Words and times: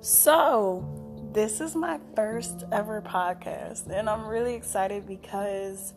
So, 0.00 1.30
this 1.32 1.60
is 1.60 1.74
my 1.74 1.98
first 2.14 2.62
ever 2.70 3.02
podcast, 3.02 3.88
and 3.88 4.08
I'm 4.08 4.26
really 4.26 4.54
excited 4.54 5.08
because, 5.08 5.92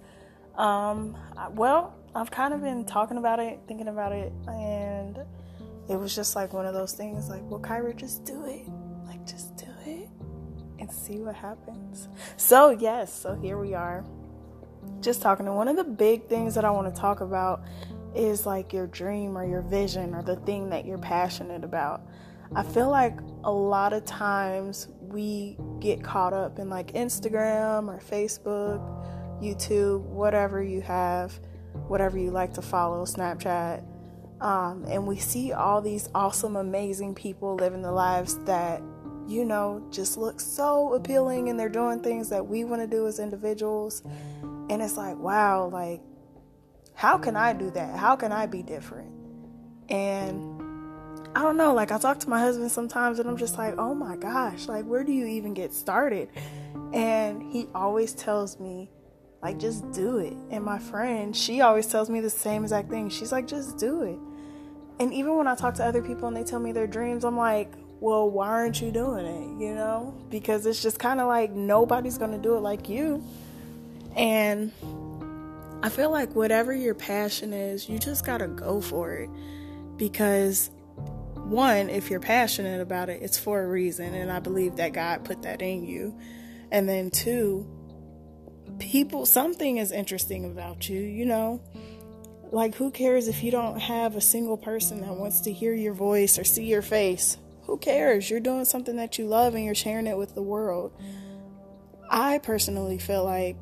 um, 0.56 1.16
well, 1.52 1.94
I've 2.16 2.32
kind 2.32 2.56
of 2.56 2.62
been 2.62 2.84
talking 2.84 3.18
about 3.18 3.40
it, 3.40 3.60
thinking 3.68 3.88
about 3.88 4.12
it, 4.12 4.34
and 4.48 5.20
it 5.88 5.98
was 5.98 6.16
just 6.16 6.36
like 6.36 6.52
one 6.52 6.66
of 6.66 6.74
those 6.74 6.94
things 6.94 7.30
like, 7.30 7.44
well, 7.44 7.60
Kyra, 7.60 7.96
just 7.96 8.26
do 8.26 8.44
it. 8.46 8.68
Like, 9.06 9.24
just 9.28 9.56
do 9.56 9.68
it 9.86 10.10
and 10.80 10.92
see 10.92 11.20
what 11.20 11.36
happens. 11.36 12.10
So, 12.38 12.72
yes, 12.72 13.14
so 13.14 13.36
here 13.36 13.60
we 13.60 13.76
are. 13.76 14.04
Just 15.00 15.22
talking. 15.22 15.46
And 15.46 15.56
one 15.56 15.68
of 15.68 15.76
the 15.76 15.84
big 15.84 16.28
things 16.28 16.56
that 16.56 16.66
I 16.66 16.72
want 16.72 16.94
to 16.94 17.00
talk 17.00 17.22
about 17.22 17.62
is 18.16 18.48
like 18.48 18.74
your 18.74 18.88
dream 18.88 19.38
or 19.38 19.46
your 19.46 19.62
vision 19.62 20.16
or 20.16 20.24
the 20.24 20.38
thing 20.38 20.72
that 20.72 20.86
you're 20.86 20.98
passionate 20.98 21.64
about. 21.64 22.02
I 22.54 22.64
feel 22.64 22.90
like 22.90 23.18
a 23.44 23.52
lot 23.52 23.94
of 23.94 24.04
times 24.06 24.90
we 25.00 25.58
get 25.80 26.04
caught 26.04 26.34
up 26.34 26.60
in 26.60 26.70
like 26.70 26.94
Instagram 26.94 27.88
or 27.88 28.00
Facebook, 28.00 28.82
YouTube, 29.42 30.02
whatever 30.02 30.62
you 30.62 30.82
have, 30.82 31.40
whatever 31.88 32.18
you 32.18 32.32
like 32.32 32.54
to 32.56 32.62
follow, 32.62 33.06
Snapchat. 33.06 33.86
Um, 34.42 34.86
and 34.90 35.08
we 35.08 35.18
see 35.18 35.54
all 35.54 35.82
these 35.82 36.10
awesome, 36.14 36.56
amazing 36.56 37.16
people 37.16 37.56
living 37.56 37.82
the 37.82 37.92
lives 37.92 38.38
that, 38.46 38.82
you 39.28 39.46
know, 39.46 39.86
just 39.90 40.18
look 40.18 40.40
so 40.40 40.94
appealing 40.94 41.48
and 41.48 41.60
they're 41.60 41.70
doing 41.70 42.02
things 42.02 42.30
that 42.30 42.46
we 42.46 42.64
want 42.66 42.82
to 42.82 42.88
do 42.88 43.08
as 43.08 43.20
individuals. 43.20 44.02
And 44.70 44.82
it's 44.82 44.98
like, 44.98 45.18
wow, 45.18 45.70
like, 45.72 46.02
how 46.96 47.18
can 47.18 47.36
I 47.36 47.54
do 47.54 47.72
that? 47.72 47.98
How 47.98 48.16
can 48.16 48.32
I 48.32 48.46
be 48.46 48.62
different? 48.62 49.12
And 49.90 50.51
I 51.34 51.44
don't 51.44 51.56
know, 51.56 51.74
like 51.74 51.92
I 51.92 51.98
talk 51.98 52.20
to 52.20 52.30
my 52.30 52.40
husband 52.40 52.72
sometimes 52.72 53.20
and 53.20 53.30
I'm 53.30 53.38
just 53.38 53.58
like, 53.58 53.76
oh 53.78 53.94
my 53.94 54.18
gosh, 54.18 54.68
like 54.68 54.86
where 54.86 55.04
do 55.04 55.12
you 55.14 55.26
even 55.26 55.54
get 55.54 55.74
started? 55.74 56.30
And 56.94 57.42
he 57.42 57.68
always 57.74 58.14
tells 58.14 58.60
me, 58.60 58.90
like, 59.42 59.58
just 59.58 59.90
do 59.92 60.20
it. 60.20 60.34
And 60.52 60.64
my 60.64 60.78
friend, 60.78 61.36
she 61.36 61.62
always 61.62 61.88
tells 61.88 62.10
me 62.10 62.20
the 62.20 62.30
same 62.30 62.64
exact 62.64 62.90
thing. 62.90 63.10
She's 63.10 63.32
like, 63.32 63.48
just 63.48 63.78
do 63.78 64.04
it. 64.04 64.20
And 65.00 65.14
even 65.14 65.36
when 65.36 65.48
I 65.48 65.56
talk 65.56 65.74
to 65.76 65.86
other 65.86 66.02
people 66.02 66.28
and 66.28 66.38
they 66.38 66.44
tell 66.44 66.60
me 66.60 66.74
their 66.74 66.86
dreams, 66.86 67.26
I'm 67.26 67.38
like, 67.38 67.74
well, 68.02 68.30
why 68.30 68.48
aren't 68.50 68.82
you 68.82 68.92
doing 68.92 69.26
it? 69.26 69.64
You 69.64 69.74
know? 69.74 70.14
Because 70.30 70.66
it's 70.66 70.82
just 70.82 71.00
kind 71.00 71.20
of 71.20 71.28
like 71.28 71.52
nobody's 71.52 72.18
going 72.18 72.32
to 72.32 72.38
do 72.38 72.56
it 72.56 72.60
like 72.60 72.88
you. 72.88 73.24
And 74.16 74.72
I 75.82 75.90
feel 75.90 76.12
like 76.12 76.36
whatever 76.36 76.74
your 76.74 76.94
passion 76.94 77.52
is, 77.54 77.90
you 77.90 77.98
just 77.98 78.26
got 78.26 78.40
to 78.40 78.48
go 78.48 78.80
for 78.80 79.14
it. 79.14 79.30
Because 79.98 80.70
one, 81.52 81.90
if 81.90 82.10
you're 82.10 82.22
passionate 82.22 82.82
about 82.82 83.10
it, 83.10 83.22
it's 83.22 83.38
for 83.38 83.62
a 83.62 83.68
reason. 83.68 84.14
And 84.14 84.32
I 84.32 84.40
believe 84.40 84.78
that 84.78 84.94
God 84.94 85.26
put 85.26 85.44
that 85.44 85.62
in 85.62 85.84
you. 85.86 86.18
And 86.72 86.88
then 86.88 87.12
two, 87.12 87.68
people, 88.80 89.26
something 89.26 89.78
is 89.78 89.92
interesting 89.92 90.46
about 90.46 90.90
you, 90.90 91.00
you 91.00 91.26
know? 91.26 91.62
Like, 92.52 92.76
who 92.76 92.90
cares 92.92 93.28
if 93.28 93.44
you 93.44 93.52
don't 93.52 93.80
have 93.80 94.16
a 94.16 94.22
single 94.22 94.58
person 94.58 95.02
that 95.02 95.16
wants 95.16 95.42
to 95.42 95.54
hear 95.54 95.74
your 95.74 95.94
voice 95.94 96.40
or 96.40 96.44
see 96.44 96.66
your 96.66 96.82
face? 96.82 97.38
Who 97.64 97.78
cares? 97.78 98.30
You're 98.30 98.40
doing 98.40 98.66
something 98.66 98.96
that 98.96 99.18
you 99.18 99.28
love 99.28 99.54
and 99.54 99.64
you're 99.64 99.76
sharing 99.76 100.08
it 100.08 100.18
with 100.18 100.34
the 100.36 100.42
world. 100.42 100.94
I 102.10 102.40
personally 102.40 102.98
feel 102.98 103.24
like 103.24 103.58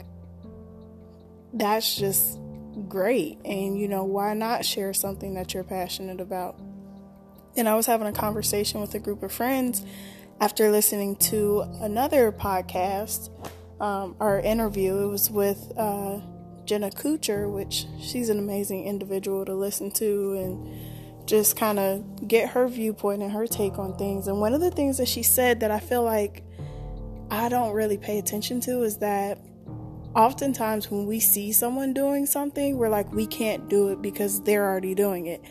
that's 1.53 1.95
just 1.95 2.39
great. 2.87 3.39
And, 3.45 3.79
you 3.79 3.87
know, 3.87 4.03
why 4.03 4.33
not 4.33 4.65
share 4.65 4.93
something 4.93 5.33
that 5.35 5.53
you're 5.53 5.63
passionate 5.63 6.21
about? 6.21 6.59
And 7.59 7.67
I 7.67 7.75
was 7.75 7.85
having 7.85 8.07
a 8.07 8.13
conversation 8.13 8.79
with 8.79 8.95
a 8.95 8.99
group 8.99 9.21
of 9.21 9.33
friends 9.33 9.85
after 10.39 10.71
listening 10.71 11.17
to 11.17 11.65
another 11.81 12.31
podcast, 12.31 13.29
um, 13.81 14.15
our 14.21 14.39
interview. 14.39 15.03
It 15.03 15.07
was 15.07 15.29
with 15.29 15.73
uh, 15.75 16.21
Jenna 16.63 16.89
Kutcher, 16.89 17.51
which 17.53 17.85
she's 17.99 18.29
an 18.29 18.39
amazing 18.39 18.85
individual 18.85 19.43
to 19.43 19.53
listen 19.53 19.91
to 19.91 20.33
and 20.35 21.27
just 21.27 21.57
kind 21.57 21.79
of 21.79 22.27
get 22.29 22.47
her 22.49 22.69
viewpoint 22.69 23.21
and 23.21 23.31
her 23.33 23.45
take 23.45 23.77
on 23.77 23.97
things. 23.97 24.27
And 24.27 24.39
one 24.39 24.53
of 24.53 24.61
the 24.61 24.71
things 24.71 24.97
that 24.97 25.09
she 25.09 25.21
said 25.21 25.59
that 25.59 25.69
I 25.69 25.79
feel 25.79 26.03
like 26.03 26.43
I 27.29 27.49
don't 27.49 27.73
really 27.73 27.97
pay 27.97 28.19
attention 28.19 28.61
to 28.61 28.83
is 28.83 28.99
that 28.99 29.37
oftentimes 30.15 30.89
when 30.89 31.05
we 31.05 31.19
see 31.19 31.51
someone 31.51 31.93
doing 31.93 32.25
something, 32.25 32.77
we're 32.77 32.87
like, 32.87 33.11
we 33.11 33.27
can't 33.27 33.69
do 33.69 33.89
it 33.89 34.01
because 34.01 34.41
they're 34.43 34.65
already 34.65 34.95
doing 34.95 35.27
it. 35.27 35.43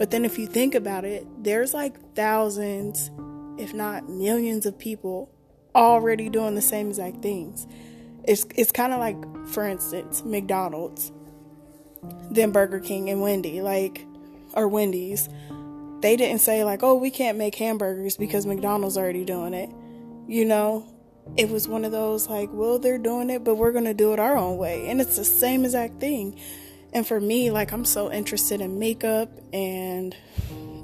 But 0.00 0.10
then 0.10 0.24
if 0.24 0.38
you 0.38 0.46
think 0.46 0.74
about 0.74 1.04
it, 1.04 1.26
there's 1.44 1.74
like 1.74 2.14
thousands, 2.14 3.10
if 3.58 3.74
not 3.74 4.08
millions 4.08 4.64
of 4.64 4.78
people 4.78 5.30
already 5.74 6.30
doing 6.30 6.54
the 6.54 6.62
same 6.62 6.88
exact 6.88 7.20
things. 7.20 7.66
It's 8.24 8.46
it's 8.54 8.72
kind 8.72 8.94
of 8.94 8.98
like 8.98 9.46
for 9.48 9.62
instance, 9.68 10.24
McDonald's, 10.24 11.12
then 12.30 12.50
Burger 12.50 12.80
King 12.80 13.10
and 13.10 13.20
Wendy, 13.20 13.60
like 13.60 14.06
or 14.54 14.68
Wendy's. 14.68 15.28
They 16.00 16.16
didn't 16.16 16.40
say 16.40 16.64
like, 16.64 16.82
"Oh, 16.82 16.94
we 16.94 17.10
can't 17.10 17.36
make 17.36 17.56
hamburgers 17.56 18.16
because 18.16 18.46
McDonald's 18.46 18.96
already 18.96 19.26
doing 19.26 19.52
it." 19.52 19.68
You 20.26 20.46
know, 20.46 20.86
it 21.36 21.50
was 21.50 21.68
one 21.68 21.84
of 21.84 21.92
those 21.92 22.26
like, 22.26 22.48
"Well, 22.54 22.78
they're 22.78 22.96
doing 22.96 23.28
it, 23.28 23.44
but 23.44 23.56
we're 23.56 23.72
going 23.72 23.84
to 23.84 23.92
do 23.92 24.14
it 24.14 24.18
our 24.18 24.38
own 24.38 24.56
way." 24.56 24.88
And 24.88 24.98
it's 24.98 25.18
the 25.18 25.26
same 25.26 25.66
exact 25.66 26.00
thing. 26.00 26.40
And 26.92 27.06
for 27.06 27.20
me, 27.20 27.50
like, 27.50 27.72
I'm 27.72 27.84
so 27.84 28.10
interested 28.12 28.60
in 28.60 28.78
makeup 28.78 29.30
and 29.52 30.16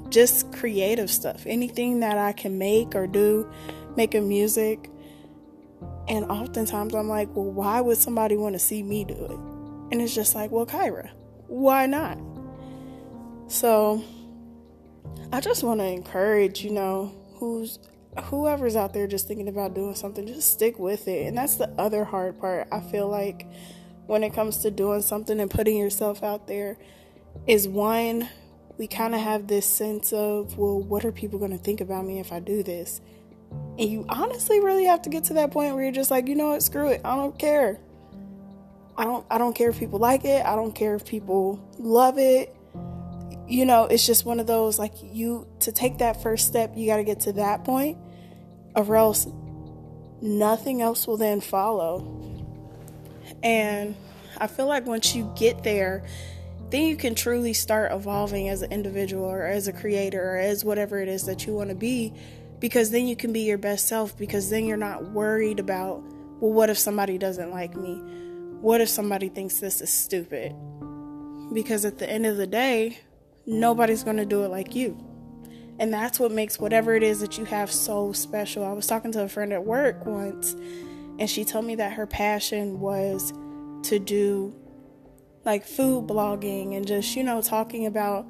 just 0.09 0.51
creative 0.53 1.11
stuff. 1.11 1.43
Anything 1.45 1.99
that 1.99 2.17
I 2.17 2.31
can 2.31 2.57
make 2.57 2.95
or 2.95 3.07
do, 3.07 3.49
making 3.95 4.27
music. 4.27 4.89
And 6.07 6.25
oftentimes 6.25 6.95
I'm 6.95 7.09
like, 7.09 7.35
well, 7.35 7.51
why 7.51 7.81
would 7.81 7.97
somebody 7.97 8.37
want 8.37 8.55
to 8.55 8.59
see 8.59 8.81
me 8.83 9.03
do 9.03 9.13
it? 9.13 9.91
And 9.91 10.01
it's 10.01 10.15
just 10.15 10.35
like, 10.35 10.51
well, 10.51 10.65
Kyra, 10.65 11.09
why 11.47 11.85
not? 11.85 12.17
So 13.47 14.03
I 15.31 15.41
just 15.41 15.63
want 15.63 15.81
to 15.81 15.85
encourage, 15.85 16.63
you 16.63 16.71
know, 16.71 17.13
who's 17.35 17.79
whoever's 18.23 18.75
out 18.75 18.93
there 18.93 19.07
just 19.07 19.27
thinking 19.27 19.47
about 19.47 19.73
doing 19.73 19.95
something, 19.95 20.25
just 20.25 20.51
stick 20.51 20.79
with 20.79 21.07
it. 21.07 21.27
And 21.27 21.37
that's 21.37 21.55
the 21.55 21.69
other 21.77 22.03
hard 22.03 22.39
part. 22.39 22.67
I 22.71 22.79
feel 22.79 23.07
like 23.07 23.47
when 24.07 24.23
it 24.23 24.33
comes 24.33 24.57
to 24.59 24.71
doing 24.71 25.01
something 25.01 25.39
and 25.39 25.51
putting 25.51 25.77
yourself 25.77 26.23
out 26.23 26.47
there 26.47 26.77
is 27.45 27.67
one, 27.67 28.27
we 28.77 28.87
kind 28.87 29.13
of 29.13 29.21
have 29.21 29.47
this 29.47 29.65
sense 29.65 30.11
of, 30.13 30.57
well, 30.57 30.79
what 30.79 31.05
are 31.05 31.11
people 31.11 31.39
going 31.39 31.51
to 31.51 31.57
think 31.57 31.81
about 31.81 32.05
me 32.05 32.19
if 32.19 32.31
I 32.31 32.39
do 32.39 32.63
this? 32.63 33.01
And 33.51 33.89
you 33.89 34.05
honestly 34.09 34.59
really 34.59 34.85
have 34.85 35.01
to 35.03 35.09
get 35.09 35.25
to 35.25 35.33
that 35.35 35.51
point 35.51 35.75
where 35.75 35.83
you're 35.83 35.93
just 35.93 36.11
like, 36.11 36.27
you 36.27 36.35
know 36.35 36.49
what, 36.49 36.63
screw 36.63 36.89
it. 36.89 37.01
I 37.05 37.15
don't 37.15 37.37
care. 37.37 37.79
I 38.97 39.03
don't 39.03 39.25
I 39.29 39.37
don't 39.37 39.53
care 39.53 39.69
if 39.69 39.79
people 39.79 39.99
like 39.99 40.25
it. 40.25 40.43
I 40.45 40.55
don't 40.55 40.73
care 40.73 40.95
if 40.95 41.05
people 41.05 41.63
love 41.77 42.17
it. 42.17 42.55
You 43.47 43.65
know, 43.65 43.85
it's 43.85 44.05
just 44.05 44.25
one 44.25 44.39
of 44.39 44.47
those 44.47 44.79
like 44.79 44.93
you 45.01 45.47
to 45.59 45.71
take 45.71 45.99
that 45.99 46.21
first 46.23 46.47
step, 46.47 46.73
you 46.75 46.87
got 46.87 46.97
to 46.97 47.03
get 47.03 47.21
to 47.21 47.33
that 47.33 47.63
point 47.63 47.97
or 48.75 48.95
else 48.95 49.27
nothing 50.21 50.81
else 50.81 51.07
will 51.07 51.17
then 51.17 51.41
follow. 51.41 52.16
And 53.43 53.95
I 54.37 54.47
feel 54.47 54.67
like 54.67 54.85
once 54.85 55.15
you 55.15 55.31
get 55.35 55.63
there, 55.63 56.05
then 56.69 56.83
you 56.83 56.97
can 56.97 57.15
truly 57.15 57.53
start 57.53 57.91
evolving 57.91 58.49
as 58.49 58.61
an 58.61 58.71
individual 58.71 59.25
or 59.25 59.45
as 59.45 59.67
a 59.67 59.73
creator 59.73 60.33
or 60.33 60.37
as 60.37 60.65
whatever 60.65 60.99
it 60.99 61.07
is 61.07 61.25
that 61.25 61.45
you 61.45 61.53
want 61.53 61.69
to 61.69 61.75
be 61.75 62.13
because 62.59 62.91
then 62.91 63.07
you 63.07 63.15
can 63.15 63.31
be 63.31 63.41
your 63.41 63.57
best 63.57 63.87
self 63.87 64.17
because 64.17 64.49
then 64.49 64.65
you're 64.65 64.75
not 64.75 65.11
worried 65.11 65.59
about 65.59 66.01
well 66.41 66.51
what 66.51 66.69
if 66.69 66.77
somebody 66.77 67.17
doesn't 67.17 67.51
like 67.51 67.75
me? 67.75 67.95
What 68.59 68.81
if 68.81 68.89
somebody 68.89 69.29
thinks 69.29 69.59
this 69.59 69.81
is 69.81 69.91
stupid? 69.91 70.53
Because 71.53 71.85
at 71.85 71.99
the 71.99 72.09
end 72.09 72.25
of 72.25 72.37
the 72.37 72.47
day 72.47 72.99
nobody's 73.45 74.03
going 74.03 74.17
to 74.17 74.25
do 74.25 74.43
it 74.43 74.49
like 74.49 74.75
you. 74.75 74.97
And 75.79 75.93
that's 75.93 76.19
what 76.19 76.31
makes 76.31 76.59
whatever 76.59 76.95
it 76.95 77.03
is 77.03 77.21
that 77.21 77.37
you 77.37 77.45
have 77.45 77.71
so 77.71 78.11
special. 78.11 78.65
I 78.65 78.73
was 78.73 78.87
talking 78.87 79.11
to 79.13 79.23
a 79.23 79.29
friend 79.29 79.53
at 79.53 79.63
work 79.63 80.05
once 80.05 80.55
and 81.19 81.29
she 81.29 81.43
told 81.43 81.65
me 81.65 81.75
that 81.75 81.93
her 81.93 82.05
passion 82.05 82.79
was 82.79 83.33
to 83.83 83.99
do 83.99 84.53
like 85.45 85.65
food 85.65 86.07
blogging 86.07 86.75
and 86.75 86.85
just 86.85 87.15
you 87.15 87.23
know 87.23 87.41
talking 87.41 87.85
about 87.85 88.27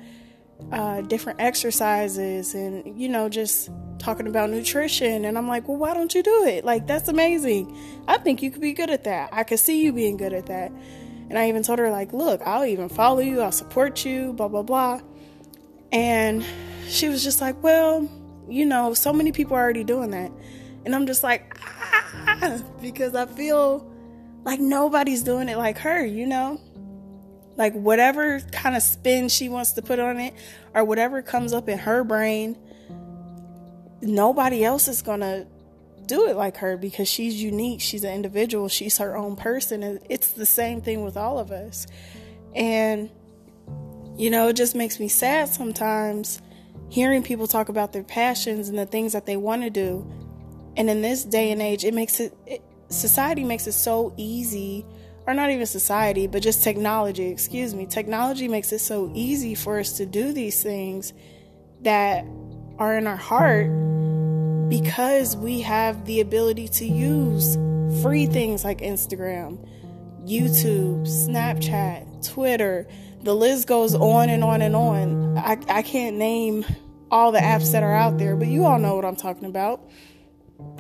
uh, 0.72 1.02
different 1.02 1.40
exercises 1.40 2.54
and 2.54 3.00
you 3.00 3.10
know 3.10 3.30
just 3.30 3.70
talking 4.00 4.28
about 4.28 4.50
nutrition. 4.50 5.26
And 5.26 5.38
i'm 5.38 5.48
like 5.48 5.68
well 5.68 5.78
why 5.78 5.94
don't 5.94 6.14
you 6.14 6.24
do 6.24 6.46
it? 6.46 6.64
Like 6.64 6.88
that's 6.88 7.10
amazing. 7.10 7.76
I 8.08 8.18
think 8.18 8.42
you 8.42 8.52
could 8.52 8.62
be 8.62 8.74
good 8.74 8.90
at 8.90 9.04
that. 9.06 9.30
I 9.32 9.44
could 9.44 9.60
see 9.60 9.84
you 9.84 9.94
being 9.94 10.18
good 10.18 10.34
at 10.34 10.46
that. 10.46 10.72
And 11.30 11.38
i 11.38 11.50
even 11.50 11.64
told 11.64 11.80
her 11.80 11.90
like 11.90 12.14
look 12.14 12.42
i'll 12.46 12.66
even 12.66 12.90
follow 12.90 13.20
you. 13.20 13.42
I'll 13.42 13.52
support 13.52 14.06
you 14.06 14.34
blah 14.34 14.48
blah 14.48 14.64
blah. 14.64 15.02
And 15.92 16.46
she 16.88 17.10
was 17.10 17.24
just 17.24 17.42
like 17.42 17.62
well 17.64 18.10
you 18.48 18.66
know 18.66 18.94
so 18.94 19.12
many 19.12 19.32
people 19.32 19.56
are 19.56 19.62
already 19.62 19.84
doing 19.84 20.12
that. 20.12 20.32
And 20.86 20.96
i'm 20.96 21.06
just 21.06 21.24
like 21.24 21.60
because 22.82 23.16
i 23.16 23.26
feel 23.26 23.90
like 24.44 24.60
nobody's 24.60 25.24
doing 25.24 25.50
it 25.50 25.58
like 25.58 25.78
her 25.78 26.06
you 26.06 26.26
know 26.26 26.60
like 27.56 27.74
whatever 27.74 28.40
kind 28.52 28.76
of 28.76 28.84
spin 28.84 29.30
she 29.30 29.50
wants 29.50 29.74
to 29.74 29.82
put 29.82 30.00
on 30.00 30.20
it 30.20 30.34
or 30.74 30.84
whatever 30.84 31.22
comes 31.22 31.54
up 31.54 31.68
in 31.68 31.78
her 31.78 32.04
brain 32.04 32.58
nobody 34.02 34.64
else 34.64 34.88
is 34.88 35.02
going 35.02 35.22
to 35.22 35.48
do 36.08 36.28
it 36.28 36.36
like 36.36 36.58
her 36.58 36.78
because 36.78 37.08
she's 37.08 37.42
unique. 37.42 37.82
She's 37.82 38.04
an 38.04 38.14
individual. 38.14 38.70
She's 38.70 38.98
her 38.98 39.16
own 39.16 39.36
person. 39.36 39.84
And 39.84 40.00
it's 40.10 40.32
the 40.32 40.46
same 40.46 40.82
thing 40.82 41.04
with 41.04 41.18
all 41.18 41.38
of 41.38 41.52
us. 41.52 41.86
And, 42.56 43.10
you 44.18 44.30
know, 44.30 44.48
it 44.48 44.56
just 44.56 44.74
makes 44.76 45.00
me 45.00 45.08
sad 45.08 45.50
sometimes 45.50 46.42
hearing 46.90 47.22
people 47.22 47.48
talk 47.48 47.70
about 47.70 47.92
their 47.94 48.04
passions 48.04 48.70
and 48.70 48.78
the 48.78 48.86
things 48.86 49.14
that 49.14 49.26
they 49.26 49.38
want 49.38 49.64
to 49.64 49.70
do. 49.70 50.10
And 50.78 50.90
in 50.90 51.02
this 51.02 51.26
day 51.26 51.52
and 51.52 51.62
age, 51.62 51.84
it 51.84 51.94
makes 51.94 52.20
it, 52.20 52.38
it 52.46 52.62
society 52.90 53.44
makes 53.44 53.68
it 53.68 53.74
so 53.74 54.14
easy 54.16 54.86
or 55.26 55.34
not 55.34 55.50
even 55.50 55.66
society, 55.66 56.26
but 56.26 56.42
just 56.42 56.64
technology, 56.64 57.28
excuse 57.28 57.76
me. 57.76 57.86
Technology 57.86 58.48
makes 58.48 58.72
it 58.72 58.80
so 58.80 59.12
easy 59.14 59.56
for 59.56 59.80
us 59.80 59.94
to 59.98 60.06
do 60.06 60.32
these 60.32 60.64
things 60.64 61.12
that 61.82 62.26
are 62.80 62.98
in 62.98 63.08
our 63.08 63.18
heart 63.18 63.68
because 64.70 65.36
we 65.36 65.62
have 65.62 66.06
the 66.06 66.22
ability 66.22 66.68
to 66.68 66.86
use 66.86 67.56
free 68.02 68.26
things 68.26 68.64
like 68.64 68.80
Instagram, 68.80 69.58
YouTube, 70.26 71.02
Snapchat, 71.08 72.26
Twitter. 72.34 72.88
The 73.24 73.36
list 73.36 73.68
goes 73.68 73.96
on 73.96 74.30
and 74.30 74.44
on 74.44 74.62
and 74.62 74.76
on. 74.76 75.38
I, 75.38 75.58
I 75.68 75.82
can't 75.82 76.16
name 76.18 76.66
all 77.12 77.34
the 77.34 77.40
apps 77.40 77.74
that 77.74 77.84
are 77.84 77.94
out 77.94 78.18
there, 78.18 78.36
but 78.38 78.48
you 78.48 78.66
all 78.66 78.80
know 78.80 78.96
what 78.96 79.04
I'm 79.04 79.16
talking 79.16 79.46
about 79.46 79.82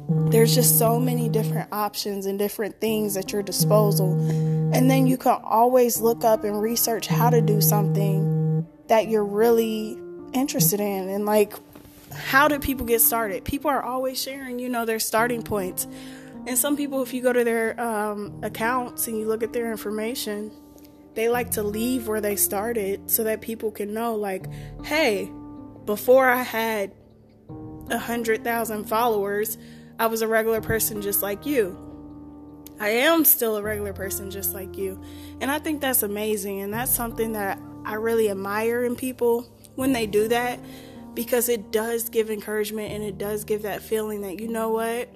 there's 0.09 0.55
just 0.55 0.79
so 0.79 0.99
many 0.99 1.29
different 1.29 1.71
options 1.71 2.25
and 2.25 2.39
different 2.39 2.79
things 2.79 3.17
at 3.17 3.31
your 3.31 3.43
disposal. 3.43 4.13
And 4.73 4.89
then 4.89 5.07
you 5.07 5.17
can 5.17 5.39
always 5.43 5.99
look 5.99 6.23
up 6.23 6.43
and 6.43 6.61
research 6.61 7.07
how 7.07 7.29
to 7.29 7.41
do 7.41 7.61
something 7.61 8.65
that 8.87 9.09
you're 9.09 9.25
really 9.25 9.97
interested 10.33 10.79
in. 10.79 11.09
And 11.09 11.25
like, 11.25 11.53
how 12.13 12.47
did 12.47 12.61
people 12.61 12.85
get 12.85 13.01
started? 13.01 13.43
People 13.43 13.69
are 13.69 13.83
always 13.83 14.21
sharing, 14.21 14.59
you 14.59 14.69
know, 14.69 14.85
their 14.85 14.99
starting 14.99 15.43
points. 15.43 15.87
And 16.45 16.57
some 16.57 16.77
people, 16.77 17.01
if 17.01 17.13
you 17.13 17.21
go 17.21 17.33
to 17.33 17.43
their 17.43 17.79
um, 17.79 18.39
accounts 18.43 19.07
and 19.07 19.19
you 19.19 19.27
look 19.27 19.43
at 19.43 19.51
their 19.51 19.69
information, 19.71 20.51
they 21.15 21.27
like 21.27 21.51
to 21.51 21.63
leave 21.63 22.07
where 22.07 22.21
they 22.21 22.37
started 22.37 23.11
so 23.11 23.25
that 23.25 23.41
people 23.41 23.71
can 23.71 23.93
know, 23.93 24.15
like, 24.15 24.45
hey, 24.85 25.29
before 25.85 26.29
I 26.29 26.43
had 26.43 26.93
a 27.89 27.97
hundred 27.97 28.43
thousand 28.43 28.85
followers, 28.85 29.57
I 29.99 30.07
was 30.07 30.21
a 30.21 30.27
regular 30.27 30.61
person 30.61 31.01
just 31.01 31.21
like 31.21 31.45
you. 31.45 31.83
I 32.79 32.89
am 32.89 33.25
still 33.25 33.57
a 33.57 33.61
regular 33.61 33.93
person 33.93 34.29
just 34.29 34.53
like 34.53 34.77
you. 34.77 35.01
And 35.41 35.49
I 35.49 35.59
think 35.59 35.81
that's 35.81 36.03
amazing. 36.03 36.61
And 36.61 36.73
that's 36.73 36.91
something 36.91 37.33
that 37.33 37.59
I 37.85 37.95
really 37.95 38.29
admire 38.29 38.83
in 38.83 38.95
people 38.95 39.47
when 39.75 39.93
they 39.93 40.05
do 40.05 40.27
that 40.27 40.59
because 41.15 41.49
it 41.49 41.71
does 41.71 42.09
give 42.09 42.29
encouragement 42.29 42.91
and 42.91 43.03
it 43.03 43.17
does 43.17 43.43
give 43.43 43.63
that 43.63 43.81
feeling 43.81 44.21
that, 44.21 44.39
you 44.39 44.47
know 44.47 44.69
what, 44.69 45.09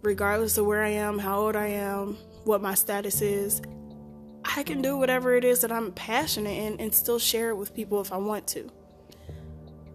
regardless 0.00 0.56
of 0.56 0.64
where 0.64 0.82
I 0.82 0.90
am, 0.90 1.18
how 1.18 1.40
old 1.40 1.56
I 1.56 1.66
am, 1.66 2.16
what 2.44 2.62
my 2.62 2.74
status 2.74 3.20
is, 3.20 3.60
I 4.42 4.62
can 4.62 4.80
do 4.80 4.96
whatever 4.96 5.36
it 5.36 5.44
is 5.44 5.60
that 5.60 5.70
I'm 5.70 5.92
passionate 5.92 6.56
in 6.56 6.80
and 6.80 6.94
still 6.94 7.18
share 7.18 7.50
it 7.50 7.56
with 7.56 7.74
people 7.74 8.00
if 8.00 8.12
I 8.12 8.16
want 8.16 8.46
to. 8.48 8.70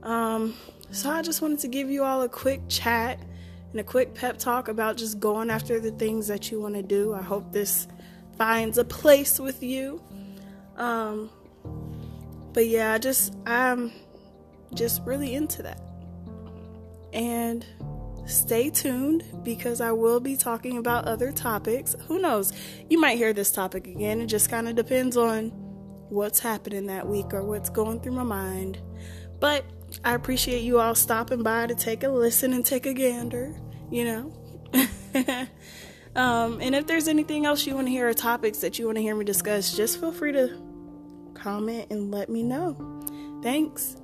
Um, 0.04 0.56
so 0.92 1.10
I 1.10 1.24
just 1.24 1.42
wanted 1.42 1.60
to 1.60 1.68
give 1.68 1.89
you 1.89 2.04
all 2.04 2.21
a 2.21 2.30
quick 2.30 2.62
chat 2.69 3.19
and 3.74 3.80
a 3.80 3.84
quick 3.84 4.14
pep 4.14 4.38
talk 4.38 4.68
about 4.68 4.98
just 4.98 5.20
going 5.20 5.50
after 5.50 5.80
the 5.80 5.92
things 5.92 6.28
that 6.28 6.52
you 6.52 6.62
want 6.62 6.75
to 6.75 6.84
do. 6.84 7.14
I 7.14 7.24
hope 7.24 7.52
this 7.52 7.88
finds 8.38 8.78
a 8.78 8.86
place 8.86 9.40
with 9.40 9.64
you. 9.64 10.02
Um, 10.78 11.30
but 12.54 12.68
yeah, 12.68 12.94
I 12.94 13.00
just 13.00 13.34
I'm 13.48 13.92
just 14.75 15.02
really 15.06 15.34
into 15.34 15.64
that. 15.64 15.81
And 17.12 17.66
stay 18.25 18.70
tuned 18.70 19.24
because 19.44 19.81
I 19.81 19.92
will 19.92 20.20
be 20.20 20.38
talking 20.38 20.78
about 20.78 21.06
other 21.06 21.31
topics. 21.31 21.96
Who 22.08 22.20
knows? 22.20 22.54
You 22.90 23.00
might 23.00 23.18
hear 23.18 23.34
this 23.34 23.52
topic 23.52 23.88
again. 23.88 24.22
It 24.22 24.28
just 24.28 24.50
kind 24.50 24.70
of 24.70 24.75
depends 24.75 25.18
on 25.18 25.50
what's 26.10 26.40
happening 26.40 26.86
that 26.88 27.08
week 27.08 27.34
or 27.34 27.44
what's 27.44 27.72
going 27.72 28.02
through 28.02 28.14
my 28.14 28.24
mind. 28.24 28.80
But 29.40 29.66
I 30.04 30.14
appreciate 30.14 30.62
you 30.62 30.80
all 30.80 30.96
stopping 30.96 31.44
by 31.44 31.68
to 31.68 31.75
take 31.75 32.04
a 32.04 32.10
listen 32.10 32.54
and 32.54 32.66
take 32.66 32.86
a 32.86 32.94
gander, 32.94 33.56
you 33.94 34.06
know. 34.06 34.34
um, 36.16 36.60
and 36.60 36.74
if 36.74 36.88
there's 36.88 37.07
anything 37.07 37.45
else 37.45 37.66
you 37.68 37.75
want 37.75 37.86
to 37.86 37.92
hear 37.92 38.10
or 38.10 38.13
topics 38.13 38.57
that 38.60 38.80
you 38.80 38.86
want 38.88 38.98
to 38.98 39.01
hear 39.01 39.16
me 39.16 39.24
discuss, 39.24 39.75
just 39.75 40.00
feel 40.00 40.12
free 40.12 40.31
to 40.31 40.60
comment 41.36 41.88
and 41.92 42.12
let 42.12 42.28
me 42.28 42.42
know. 42.42 42.75
Thanks. 43.44 43.95